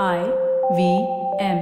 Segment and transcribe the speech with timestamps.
[0.00, 0.20] I
[0.76, 0.82] V
[1.38, 1.58] M.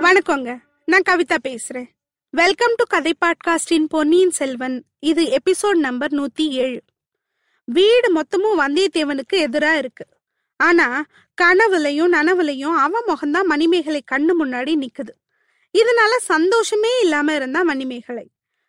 [0.00, 0.58] வணக்கங்க.
[0.84, 1.88] நான் கவிதா பேசுறேன்.
[2.30, 4.84] வெல்கம் டு கதை பாட்காஸ்டின் பொன்னியின் செல்வன்.
[4.98, 6.82] இது எபிசோட் நம்பர் நூத்தி ஏழு.
[7.64, 10.06] வீடு மொத்தமும் வந்தியத்தேவனுக்கு எதிரா இருக்கு.
[10.56, 11.04] ஆனா
[11.42, 15.23] கனவுலையும் நனவுலையும் அவன் முகம்தான் மணிமேகலை கண்ணு முன்னாடி நிக்குது.
[15.74, 18.26] இதனால சந்தோஷமே இல்லாம இருந்தா மணிமேகலை.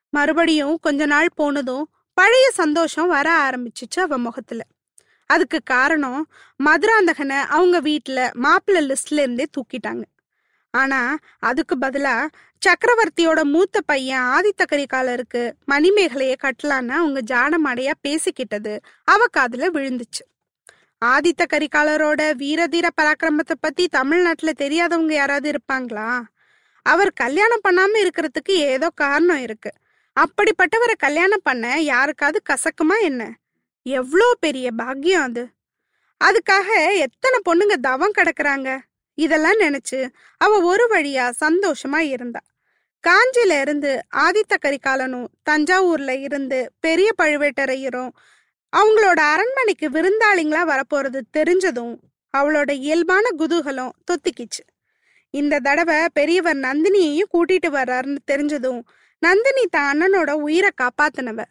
[0.09, 4.61] மறுபடியும் கொஞ்ச நாள் போனதும் பழைய சந்தோஷம் வர ஆரம்பிச்சிச்சு அவ முகத்துல.
[5.29, 6.21] அதுக்கு காரணம்
[6.63, 10.03] மதுராந்தகனை அவங்க வீட்டுல மாப்பிள்ளை லிஸ்ட்ல இருந்தே தூக்கிட்டாங்க.
[10.73, 12.27] ஆனா அதுக்கு பதிலா
[12.61, 20.23] சக்கரவர்த்தியோட மூத்த பையன் ஆதித்த கரிகாலருக்கு மணிமேகலைய கட்டலான்னு அவங்க ஜாடமாடையா பேசிக்கிட்டது அவ காதுல விழுந்துச்சு.
[21.05, 26.09] ஆதித்த கரிகாலரோட வீரதீர பராக்கிரமத்தை பத்தி தமிழ்நாட்டுல தெரியாதவங்க யாராவது இருப்பாங்களா?
[26.85, 29.71] அவர் கல்யாணம் பண்ணாம இருக்கிறதுக்கு ஏதோ காரணம் இருக்கு.
[30.17, 33.23] அப்படிப்பட்டவரை கல்யாணம் பண்ண யாருக்காவது கசக்குமா என்ன?
[33.85, 35.43] எவ்வளோ பெரிய பாக்கியம் அது.
[36.21, 38.69] அதுக்காக எத்தனை பொண்ணுங்க தவம் கிடக்குறாங்க?
[39.17, 39.99] இதெல்லாம் நினைச்சு
[40.37, 42.41] அவ ஒரு வழியா சந்தோஷமா இருந்தா.
[43.03, 48.11] காஞ்சில இருந்து ஆதித்த கரிகாலனும் தஞ்சாவூர்ல இருந்து பெரிய பழுவேட்டரையரும்
[48.73, 51.93] அவங்களோட அரண்மனைக்கு விருந்தாளிங்களா வரப்போறது தெரிஞ்சதும்
[52.37, 54.63] அவளோட இயல்பான குதூகலம் தொத்திக்கிச்சு.
[55.39, 58.81] இந்த தடவை பெரியவர் நந்தினியையும் கூட்டிட்டு வர்றாருன்னு தெரிஞ்சதும்
[59.21, 61.41] நந்தினி தான் அண்ணனோட உயிரை காப்பாத்தினவ.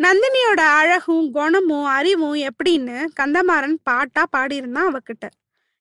[0.00, 5.26] நந்தினியோட அழகும் குணமும் அறிவும் எப்படின்னு கந்தமாறன் பாட்டா பாடியிருந்தான் அவகிட்ட.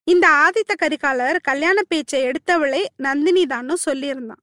[0.07, 4.41] இந்த ஆதித்த கரிகாலர் கல்யாண பேச்சை எடுத்தவளே நந்தினி தான்னு சொல்லியிருந்தான்.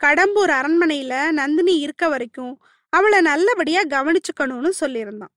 [0.00, 2.54] கடம்பூர் அரண்மனையில நந்தினி இருக்க வரைக்கும்
[2.92, 5.34] அவளை நல்லபடியா கவனிச்சுக்கணும்னு சொல்லியிருந்தான்.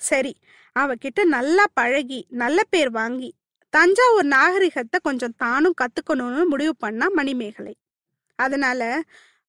[0.00, 0.32] சரி
[0.76, 3.30] அவகிட்ட நல்லா பழகி நல்ல பேர் வாங்கி
[3.70, 7.74] தஞ்சாவூர் நாகரிகத்தை கொஞ்சம் தானும் கத்துக்கணும்னு முடிவு பண்ணா மணிமேகலை.
[8.38, 9.02] அதனால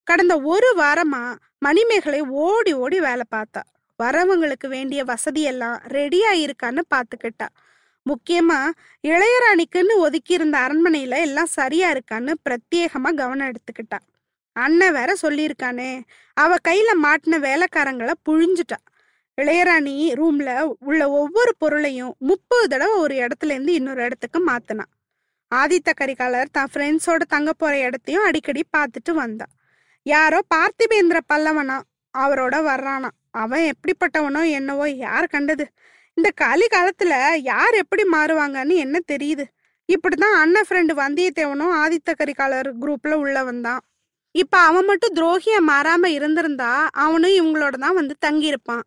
[0.04, 1.24] கடந்த ஒரு வாரமா
[1.60, 3.62] மணிமேகலை ஓடி ஓடி வேலை பார்த்தா.
[4.04, 7.48] வரவங்களுக்கு வேண்டிய வசதியெல்லாம் ரெடியா இருக்கான்னு பாத்துக்கிட்டா.
[8.06, 8.60] முக்கியமா
[9.08, 14.00] இளையராணிக்குன்னு ஒதுக்கி இருந்த அரண்மனையில எல்லாம் சரியா இருக்கான்னு பிரத்யேகமா கவனம் எடுத்துக்கிட்டா.
[14.56, 16.02] அண்ணன் வேற சொல்லியிருக்கானே
[16.34, 18.80] அவ கையில மாட்டின வேலைக்காரங்களை புழிஞ்சிட்டா.
[19.38, 20.50] இளையராணி ரூம்ல
[20.80, 24.92] உள்ள ஒவ்வொரு பொருளையும் முப்பது தடவை ஒரு இடத்துல இருந்து இன்னொரு இடத்துக்கு மாத்தினான்
[25.52, 29.54] ஆதித்த கரிகாலர் தான் ஃப்ரெண்ட்ஸோட தங்க போற இடத்தையும் அடிக்கடி பார்த்துட்டு வந்தான்
[30.06, 31.78] யாரோ பார்த்திபேந்திர பல்லவனா
[32.14, 33.10] அவரோட வர்றானா.
[33.32, 35.66] அவன் எப்படிப்பட்டவனோ என்னவோ யார் கண்டது?
[36.18, 39.46] இந்த காலி காலத்துல யார் எப்படி மாறுவாங்கன்னு என்ன தெரியுது?
[39.90, 43.82] இப்படிதான் அண்ணன் ஃப்ரெண்டு வந்தியத்தேவனும் ஆதித்த கரிகாலர் குரூப்ல உள்ளவன் தான்
[44.36, 46.72] இப்ப அவன் மட்டும் துரோகிய மாறாம இருந்திருந்தா
[47.06, 48.84] அவனும் இவங்களோட தான் வந்து தங்கியிருப்பான்.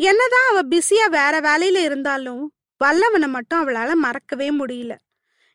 [0.00, 2.42] என்னதான் அவ பிஸியா வேற வேலையில இருந்தாலும்
[2.80, 4.92] வல்லவனை மட்டும் அவளால மறக்கவே முடியல.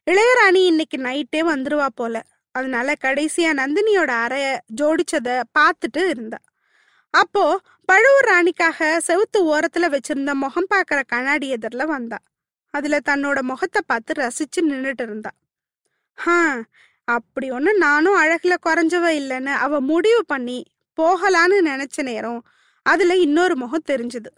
[0.07, 2.15] இளையராணி இன்னைக்கு நைட்டே வந்துருவா போல.
[2.55, 4.45] அதனால கடைசியா நந்தினியோட அறைய
[4.81, 5.29] ஜோடிச்சத
[5.59, 6.39] பார்த்துட்டு இருந்தா.
[7.13, 7.43] அப்போ
[7.85, 12.19] பழுவூர் ராணிக்காக செவுத்து ஓரத்துல வச்சிருந்த முகம் பார்க்கற கண்ணாடி எதிரில் வந்தா.
[12.73, 15.31] அதுல தன்னோட முகத்தை பார்த்து ரசிச்சு நின்றுட்டு இருந்தா.
[16.17, 16.39] ஹா
[17.07, 20.59] அப்படி ஒன்று நானும் அழகுல குறைஞ்சவ இல்லைன்னு அவ முடிவு பண்ணி
[20.97, 22.41] போகலான்னு நினைச்ச நேரம்
[22.85, 24.31] அதுல இன்னொரு முகம் தெரிஞ்சது.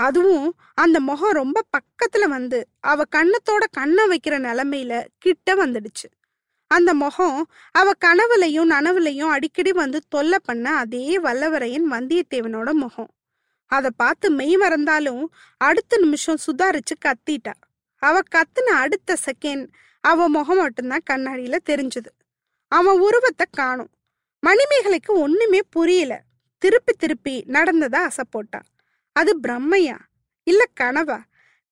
[0.00, 6.08] அதுவும் அந்த முகம் ரொம்ப பக்கத்துல வந்து அவ கண்ணத்தோட கண்ணை வைக்கிற நிலைமையில கிட்ட வந்துடுச்சு.
[6.66, 13.10] அந்த முகம் அவ கனவுலையும் நனவுலையும் அடிக்கடி வந்து தொல்லை பண்ண அதே வல்லவரையன் வந்தியத்தேவனோட முகம்.
[13.66, 15.22] அதை பார்த்து மெய் மறந்தாலும்
[15.56, 17.54] அடுத்த நிமிஷம் சுதாரிச்சு கத்திட்டா.
[18.02, 19.66] அவ கத்துன அடுத்த செகண்ட்
[20.00, 22.10] அவ முகம் மட்டும்தான் கண்ணாடியில தெரிஞ்சது.
[22.68, 23.90] அவன் உருவத்தை காணும்.
[24.46, 26.22] மணிமேகலைக்கு ஒண்ணுமே புரியல.
[26.62, 28.60] திருப்பி திருப்பி நடந்ததா அசப்போட்டா
[29.12, 29.98] அது பிரம்மையா?
[30.44, 31.18] இல்ல கனவா?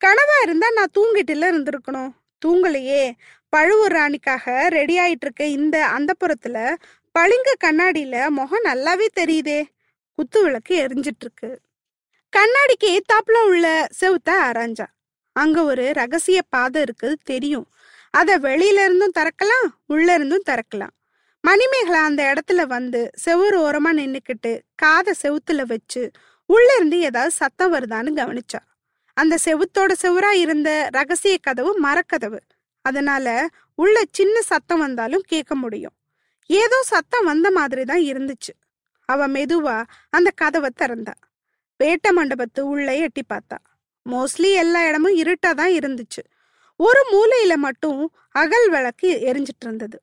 [0.05, 2.11] கனவா இருந்தா நான் தூங்கிட்டுல இருந்திருக்கணும்.
[2.47, 3.13] தூங்கலையே.
[3.49, 6.75] பழுவூர் ராணிக்காக ரெடி ஆயிட்டு இருக்க இந்த அந்த புறத்துல
[7.19, 9.61] பளிங்க கண்ணாடியில முகம் நல்லாவே தெரியுதே.
[10.15, 11.61] குத்து விளக்கு எரிஞ்சிட்டு இருக்கு
[12.37, 14.87] கண்ணாடிக்கு ஏத்தாப்புல உள்ள செவுத்த ஆராய்ஞ்சா.
[15.33, 17.67] அங்க ஒரு ரகசிய பாதை இருக்குது தெரியும்.
[18.11, 20.95] அதை வெளியில இருந்தும் திறக்கலாம் உள்ள இருந்தும் திறக்கலாம்.
[21.45, 26.11] மணிமேகலா அந்த இடத்துல வந்து செவுறு ஓரமா நின்னுக்கிட்டு காதை செவுத்துல வச்சு
[26.47, 28.61] உள்ள இருந்து ஏதாவது சத்தம் வருதான்னு கவனிச்சா.
[29.15, 32.39] அந்த செவுத்தோட செவுரா இருந்த ரகசிய கதவு மரக்கதவு.
[32.83, 35.95] அதனால உள்ள சின்ன சத்தம் வந்தாலும் கேட்க முடியும்.
[36.47, 38.53] ஏதோ சத்தம் வந்த மாதிரி தான் இருந்துச்சு.
[39.05, 41.15] அவ மெதுவா அந்த கதவை திறந்தா.
[41.81, 43.59] வேட்ட மண்டபத்து உள்ளே எட்டி பார்த்தா.
[44.07, 46.23] மோஸ்ட்லி எல்லா இடமும் இருட்டா தான் இருந்துச்சு.
[46.77, 49.99] ஒரு மூலையில மட்டும் அகல் விளக்கு எரிஞ்சிட்டு இருந்தது.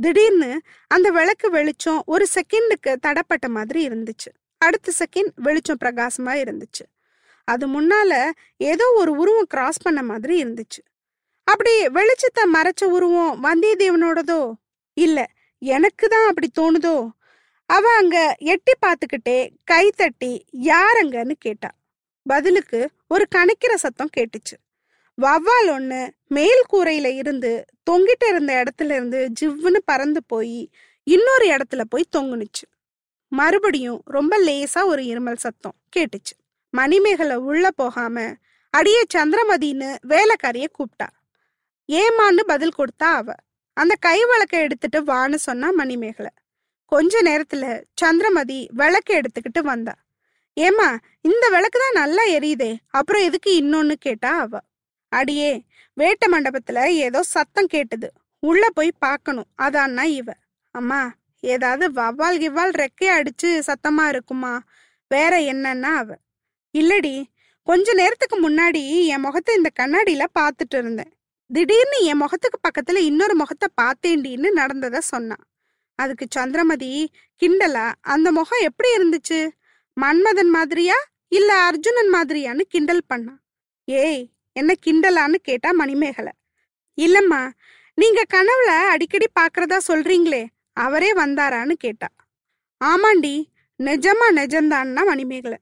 [0.00, 4.30] திடீர்னு அந்த விளக்கு வெளிச்சம் ஒரு செகண்டுக்கு தடப்பட்ட மாதிரி இருந்துச்சு.
[4.58, 6.84] அடுத்த செகண்ட் வெளிச்சம் பிரகாசமா இருந்துச்சு.
[7.44, 10.80] அது முன்னால ஏதோ ஒரு உருவம் கிராஸ் பண்ண மாதிரி இருந்துச்சு.
[11.44, 14.52] அப்படி வெளிச்சத்தை மறைச்ச உருவம் வந்தியத்தேவனோடதோ?
[14.92, 15.26] இல்ல
[15.58, 17.10] எனக்கு தான் அப்படி தோணுதோ?
[17.66, 21.70] அவ அங்க எட்டி பார்த்துக்கிட்டே கை தட்டி யாரங்கன்னு கேட்டா.
[22.22, 24.56] பதிலுக்கு ஒரு கணக்கிற சத்தம் கேட்டுச்சு.
[25.18, 30.70] வவ்வால் ஒன்று மேல் கூரையில இருந்து தொங்கிட்டு இருந்த இடத்துல இருந்து ஜிவ்வுன்னு பறந்து போய்
[31.06, 32.66] இன்னொரு இடத்துல போய் தொங்குனுச்சு.
[33.28, 36.34] மறுபடியும் ரொம்ப லேசா ஒரு இருமல் சத்தம் கேட்டுச்சு.
[36.70, 38.34] மணிமேகலை உள்ள போகாம
[38.70, 41.08] அடியே சந்திரமதின்னு வேலைக்காரிய கூப்பிட்டா
[41.88, 43.34] ஏமான்னு பதில் கொடுத்தா அவ.
[43.72, 46.30] அந்த கை விளக்க எடுத்துட்டு வான்னு சொன்னா மணிமேகலை.
[46.84, 49.94] கொஞ்ச நேரத்துல சந்திரமதி விளக்கு எடுத்துக்கிட்டு வந்தா.
[50.56, 50.88] ஏமா
[51.20, 54.60] இந்த விளக்கு தான் நல்லா எரியுதே அப்புறம் எதுக்கு இன்னொன்னு கேட்டா அவ.
[55.08, 55.64] அடியே
[55.96, 58.12] வேட்ட மண்டபத்துல ஏதோ சத்தம் கேட்டது.
[58.38, 60.32] உள்ள போய் பார்க்கணும் அதான்னா இவ.
[60.70, 64.62] அம்மா ஏதாவது வவ்வால் கிவ்வால் ரெக்கைய அடிச்சு சத்தமா இருக்குமா?
[65.08, 66.18] வேற என்னன்னா அவ.
[66.74, 67.24] இல்லடி
[67.62, 71.12] கொஞ்ச நேரத்துக்கு முன்னாடி என் முகத்தை இந்த கண்ணாடியில பார்த்துட்டு இருந்தேன்.
[71.50, 75.44] திடீர்னு என் முகத்துக்கு பக்கத்துல இன்னொரு முகத்தை பார்த்தேண்டின்னு நடந்தத சொன்னான்.
[75.94, 77.10] அதுக்கு சந்திரமதி
[77.42, 79.48] கிண்டலா அந்த முகம் எப்படி இருந்துச்சு?
[79.96, 80.94] மன்மதன் மாதிரியா?
[81.28, 83.40] இல்ல அர்ஜுனன் மாதிரியான்னு கிண்டல் பண்ணான்.
[83.84, 84.24] ஏய்
[84.58, 86.32] என்ன கிண்டலான்னு கேட்டா மணிமேகலை.
[86.98, 87.42] இல்லம்மா
[87.94, 92.08] நீங்க கனவுல அடிக்கடி பாக்குறதா சொல்றீங்களே அவரே வந்தாரான்னு கேட்டா.
[92.84, 93.34] ஆமாண்டி
[93.78, 95.58] நிஜமா நிஜம்தான்னா மணிமேகலை.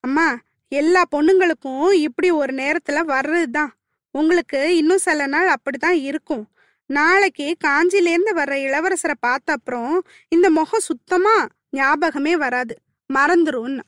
[0.00, 0.26] அம்மா
[0.68, 3.72] எல்லா பொண்ணுங்களுக்கும் இப்படி ஒரு நேரத்துல வர்றதுதான்.
[4.10, 6.44] உங்களுக்கு இன்னும் சில நாள் அப்படிதான் இருக்கும்.
[6.90, 9.96] நாளைக்கு காஞ்சிலேருந்து வர்ற இளவரசரை பார்த்த அப்புறம்
[10.28, 11.36] இந்த முகம் சுத்தமா
[11.70, 12.74] ஞாபகமே வராது.
[13.14, 13.84] மறந்துரும்னு.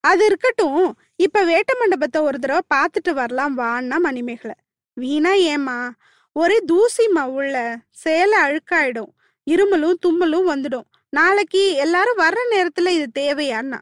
[0.00, 0.98] அது இருக்கட்டும்.
[1.16, 4.54] இப்ப வேட்ட மண்டபத்தை ஒரு தடவை பார்த்துட்டு வரலாம் வான்னா மணிமேகலை.
[4.94, 5.90] வீணா ஏமா
[6.32, 9.12] ஒரே தூசிமா உள்ள சேலை அழுக்காயிடும்.
[9.50, 10.86] இருமலும் தும்மலும் வந்துடும்.
[11.08, 13.78] நாளைக்கு எல்லாரும் வர்ற நேரத்துல இது தேவையான்னா?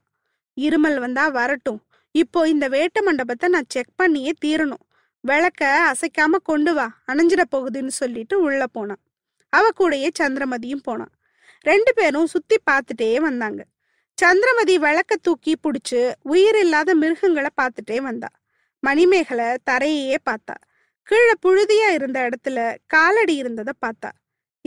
[0.60, 1.80] இருமல் வந்தா வரட்டும்.
[2.10, 4.84] இப்போ இந்த வேட்ட மண்டபத்தை நான் செக் பண்ணியே தீரணும்.
[5.20, 6.86] விளக்க அசைக்காம கொண்டு வா.
[7.06, 9.02] அணைஞ்சிட போகுதுன்னு சொல்லிட்டு உள்ள போனான்.
[9.48, 11.12] அவ கூடயே சந்திரமதியும் போனான்.
[11.60, 13.64] ரெண்டு பேரும் சுத்தி பார்த்துட்டே வந்தாங்க.
[14.20, 18.28] சந்திரமதி விளக்க தூக்கி பிடிச்சு உயிர் இல்லாத மிருகங்களை பார்த்துட்டே வந்தா.
[18.80, 20.56] மணிமேகலை தரையே பார்த்தா.
[21.02, 24.10] கீழே புழுதியா இருந்த இடத்துல காலடி இருந்ததை பார்த்தா.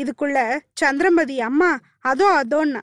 [0.01, 2.81] இதுக்குள்ள சந்திரமதி அம்மா அதோ அதோன்னா.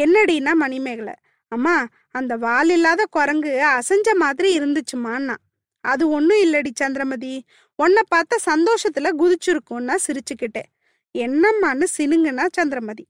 [0.00, 1.14] என்னடின்னா மணிமேகலை?
[1.48, 5.34] அம்மா அந்த வால் இல்லாத குரங்கு அசைஞ்ச மாதிரி இருந்துச்சுமான்னா.
[5.80, 7.44] அது ஒன்றும் இல்லடி சந்திரமதி.
[7.76, 10.70] உன்னை பார்த்த சந்தோஷத்துல குதிச்சிருக்கும்னா சிரிச்சுக்கிட்டேன்.
[11.18, 13.06] என்னம்மான்னு சினுங்கன்னா சந்திரமதி.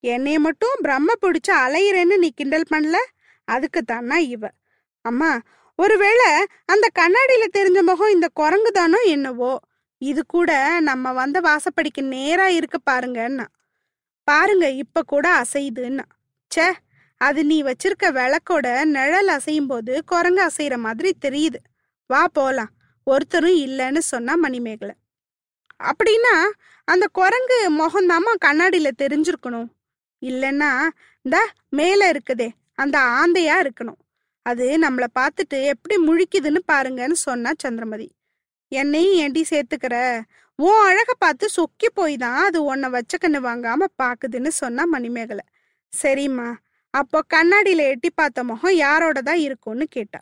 [0.00, 2.96] என்னைய மட்டும் பிரம்ம பிடிச்சு அலையிறேன்னு நீ கிண்டல் பண்ணல?
[3.44, 4.44] அதுக்கு தானா இவ.
[5.04, 5.40] அம்மா
[5.78, 6.28] ஒருவேளை
[6.66, 9.58] அந்த கண்ணாடியில தெரிஞ்ச முகம் இந்த குரங்கு தானோ என்னவோ?
[9.98, 13.46] இது கூட நம்ம வந்த வாசப்படிக்கு நேரா இருக்கு பாருங்கன்னா
[14.24, 16.04] பாருங்க இப்ப கூட அசையுதுன்னா.
[16.50, 16.72] ச்சே
[17.20, 21.58] அது நீ வச்சிருக்க விளக்கோட நிழல் அசையும் போது குரங்கு அசைகிற மாதிரி தெரியுது.
[22.06, 22.70] வா போலாம்.
[23.04, 24.94] ஒருத்தரும் இல்லைன்னு சொன்னா மணிமேகலை.
[25.84, 26.34] அப்படின்னா
[26.84, 29.68] அந்த குரங்கு முகம்தாம்மா கண்ணாடியில தெரிஞ்சிருக்கணும்.
[30.22, 30.70] இல்லைன்னா
[31.22, 31.38] இந்த
[31.68, 34.00] மேலே இருக்குதே அந்த ஆந்தையா இருக்கணும்.
[34.42, 38.08] அது நம்மளை பார்த்துட்டு எப்படி முழிக்குதுன்னு பாருங்கன்னு சொன்னா சந்திரமதி.
[38.72, 39.96] என்னையும் ஏண்டி சேர்த்துக்கிற?
[40.58, 45.44] ஓ அழக பார்த்து சொக்கி போய் தான் அது உன்னை வச்ச கண்ணு வாங்காம பாக்குதுன்னு சொன்னா மணிமேகலை.
[45.92, 46.48] சரிம்மா
[46.90, 50.20] அப்போ கண்ணாடியில எட்டி பார்த்த முகம் யாரோட தான் இருக்கும்னு கேட்டா.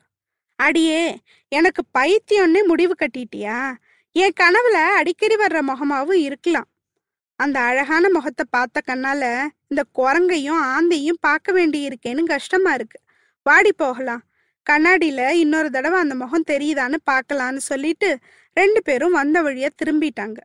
[0.58, 1.18] அடியே
[1.48, 3.58] எனக்கு பைத்தியம்னே முடிவு கட்டிட்டியா?
[4.12, 6.68] என் கனவுல அடிக்கடி வர்ற முகமாவும் இருக்கலாம்.
[7.36, 9.22] அந்த அழகான முகத்தை பார்த்த கண்ணால
[9.66, 12.98] இந்த குரங்கையும் ஆந்தையும் பார்க்க வேண்டி இருக்கேன்னு கஷ்டமா இருக்கு.
[13.42, 14.22] வாடி போகலாம்.
[14.70, 18.08] கண்ணாடியில இன்னொரு தடவை அந்த முகம் தெரியுதான்னு பார்க்கலான்னு சொல்லிட்டு
[18.52, 20.38] ரெண்டு பேரும் வந்த வழியா திரும்பிட்டாங்க.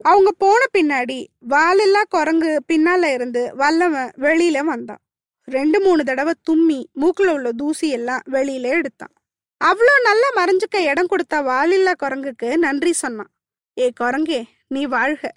[0.00, 5.02] அவங்க போன பின்னாடி வாலெல்லா குரங்கு பின்னால இருந்து வல்லவன் வெளியில வந்தான்.
[5.48, 9.14] ரெண்டு மூணு தடவை தும்மி மூக்குல உள்ள தூசி எல்லாம் வெளியில எடுத்தான்.
[9.60, 13.30] அவ்வளோ நல்லா மறைஞ்சுக்க இடம் கொடுத்த வாலில்லா குரங்குக்கு நன்றி சொன்னான்.
[13.78, 15.32] ஏ குரங்கே நீ வாழ்க.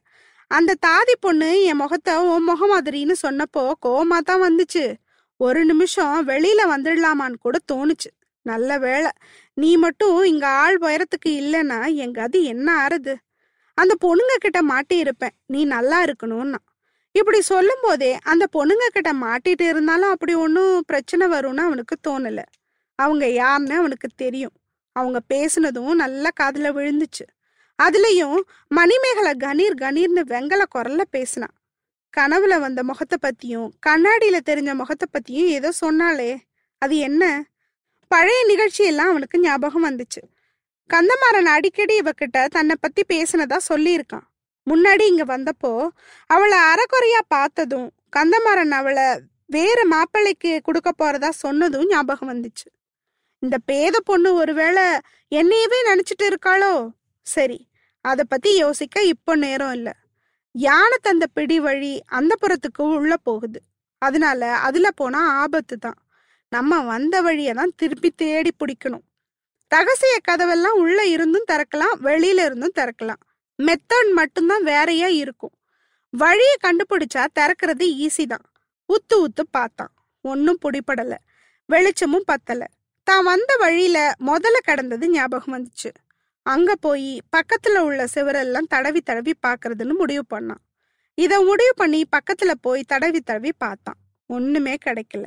[0.52, 4.96] அந்த தாதி பொண்ணு என் முகத்தை உன் முகம் மாதிரின்னு சொன்னப்போ கோமா தான் வந்துச்சு.
[5.38, 8.10] ஒரு நிமிஷம் வெளியில வந்துடலாமான்னு கூட தோணுச்சு.
[8.42, 9.12] நல்ல வேளை
[9.54, 13.16] நீ மட்டும் இங்க ஆள் உயரத்துக்கு இல்லைன்னா என் கதி என்ன ஆறுது?
[13.74, 15.36] அந்த பொண்ணுங்க கிட்ட மாட்டியிருப்பேன்.
[15.46, 16.62] நீ நல்லா இருக்கணும்னா.
[17.12, 22.42] இப்படி சொல்லும் போதே அந்த பொண்ணுங்க கிட்ட மாட்டிட்டு இருந்தாலும் அப்படி ஒன்றும் பிரச்சனை வரும்னு அவனுக்கு தோணல.
[22.96, 24.56] அவங்க யாருன்னு அவனுக்கு தெரியும்.
[24.92, 27.26] அவங்க பேசுனதும் நல்லா காதில் விழுந்துச்சு.
[27.80, 31.56] அதுலயும் மணிமேகலை கணீர் கணீர்னு வெங்கல குரல்ல பேசினான்
[32.14, 36.32] கனவுல வந்த முகத்தை பத்தியும் கண்ணாடியில தெரிஞ்ச முகத்தை பத்தியும் ஏதோ சொன்னாலே
[36.82, 37.24] அது என்ன?
[38.12, 40.22] பழைய நிகழ்ச்சியெல்லாம் அவனுக்கு ஞாபகம் வந்துச்சு.
[40.90, 44.26] கந்தமாறன் அடிக்கடி இவகிட்ட தன்னை பத்தி பேசினதா சொல்லியிருக்கான்.
[44.68, 45.72] முன்னாடி இங்க வந்தப்போ
[46.30, 49.08] அவளை அறக்குறையா பார்த்ததும் கந்தமாறன் அவளை
[49.46, 52.68] வேற மாப்பிள்ளைக்கு கொடுக்க போறதா சொன்னதும் ஞாபகம் வந்துச்சு.
[53.44, 54.86] இந்த பேத பொண்ணு ஒருவேளை
[55.32, 56.74] என்னையவே நினைச்சிட்டு இருக்காளோ?
[57.28, 57.60] சரி
[58.06, 59.90] அத பத்தி யோசிக்க இப்போ நேரம் இல்ல.
[60.56, 63.60] யானை தந்த பிடி வழி அந்த புறத்துக்கு உள்ள போகுது.
[64.02, 66.00] அதனால அதுல போனா ஆபத்து தான்.
[66.52, 69.06] நம்ம வந்த வழியை தான் திருப்பி தேடி பிடிக்கணும்.
[69.72, 73.22] ரகசிய கதவெல்லாம் உள்ள இருந்தும் திறக்கலாம் வெளியில இருந்தும் திறக்கலாம்.
[73.60, 75.54] மெத்தட் மட்டும்தான் வேறையா இருக்கும்.
[76.14, 78.46] வழியை கண்டுபிடிச்சா திறக்கிறது ஈஸி தான்.
[78.90, 79.94] உத்து உத்து பார்த்தான்.
[80.26, 81.20] ஒன்றும் பிடிப்படலை
[81.70, 82.68] வெளிச்சமும் பத்தலை.
[83.08, 85.90] தான் வந்த வழியில முதல்ல கடந்தது ஞாபகம் வந்துச்சு.
[86.48, 90.64] அங்க போய் பக்கத்துல உள்ள சிவரெல்லாம் தடவி தடவி பார்க்கறதுன்னு முடிவு பண்ணான்.
[91.18, 93.98] இதை முடிவு பண்ணி பக்கத்துல போய் தடவி தடவி பார்த்தான்.
[94.26, 95.26] ஒண்ணுமே கிடைக்கல.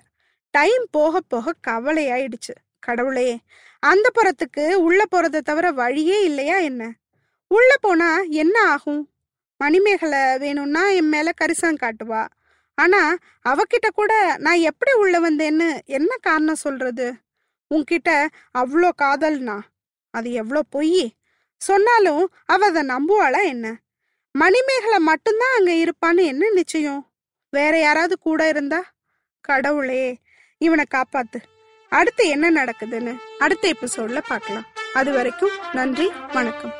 [0.50, 2.54] டைம் போக போக கவலையாயிடுச்சு.
[2.78, 3.38] கடவுளே
[3.78, 6.82] அந்த புறத்துக்கு உள்ள போறதை தவிர வழியே இல்லையா என்ன?
[7.48, 9.02] உள்ள போனா என்ன ஆகும்?
[9.56, 12.22] மணிமேகலை வேணும்னா என் மேல கரிசனம் காட்டுவா.
[12.74, 13.16] ஆனா
[13.48, 17.14] அவகிட்ட கூட நான் எப்படி உள்ள வந்தேன்னு என்ன காரணம் சொல்றது?
[17.70, 18.10] உன்கிட்ட
[18.58, 19.58] அவ்வளோ காதல்னா?
[20.10, 21.14] அது எவ்வளோ பொய்?
[21.56, 23.76] சொன்னாலும் அவ அதை நம்புவாளா என்ன?
[24.32, 27.10] மணிமேகலை மட்டும்தான் அங்க இருப்பான்னு என்ன நிச்சயம்?
[27.50, 28.92] வேற யாராவது கூட இருந்தா?
[29.40, 30.18] கடவுளே
[30.58, 31.42] இவனை காப்பாத்து.
[31.88, 34.66] அடுத்து என்ன நடக்குதுன்னு அடுத்த எபிசோட்ல பார்க்கலாம்.
[34.94, 36.79] அது வரைக்கும் நன்றி வணக்கம்.